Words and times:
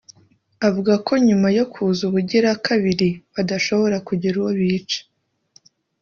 Avuga 0.67 0.93
ko 1.05 1.13
nyuma 1.27 1.47
yo 1.57 1.65
kuza 1.73 2.01
ubugira 2.09 2.49
kabiri 2.65 3.09
badashobora 3.33 3.97
kugira 4.07 4.35
uwo 4.41 4.51
bica 4.59 4.99